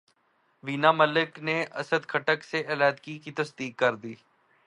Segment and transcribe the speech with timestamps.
[0.63, 4.13] وینا ملک نے اسد خٹک سے علیحدگی کی تصدیق کردی